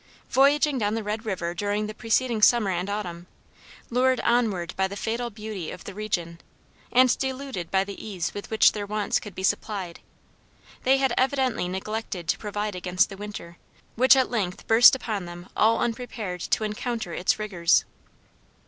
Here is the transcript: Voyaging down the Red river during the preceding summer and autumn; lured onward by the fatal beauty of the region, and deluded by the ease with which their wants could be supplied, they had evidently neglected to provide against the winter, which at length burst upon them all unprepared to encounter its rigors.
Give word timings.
Voyaging 0.31 0.79
down 0.79 0.95
the 0.95 1.03
Red 1.03 1.27
river 1.27 1.53
during 1.53 1.85
the 1.85 1.93
preceding 1.93 2.41
summer 2.41 2.71
and 2.71 2.89
autumn; 2.89 3.27
lured 3.91 4.19
onward 4.21 4.73
by 4.75 4.87
the 4.87 4.95
fatal 4.95 5.29
beauty 5.29 5.69
of 5.69 5.83
the 5.83 5.93
region, 5.93 6.41
and 6.91 7.15
deluded 7.19 7.69
by 7.69 7.83
the 7.83 8.03
ease 8.03 8.33
with 8.33 8.49
which 8.49 8.71
their 8.71 8.87
wants 8.87 9.19
could 9.19 9.35
be 9.35 9.43
supplied, 9.43 9.99
they 10.85 10.97
had 10.97 11.13
evidently 11.19 11.67
neglected 11.67 12.27
to 12.27 12.39
provide 12.39 12.73
against 12.73 13.09
the 13.09 13.17
winter, 13.17 13.57
which 13.95 14.15
at 14.15 14.31
length 14.31 14.65
burst 14.65 14.95
upon 14.95 15.25
them 15.25 15.47
all 15.55 15.77
unprepared 15.81 16.41
to 16.41 16.63
encounter 16.63 17.13
its 17.13 17.37
rigors. 17.37 17.85